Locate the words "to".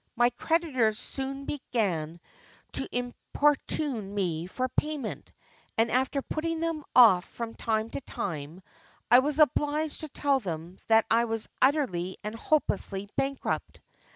2.71-2.89, 7.91-8.01, 9.99-10.09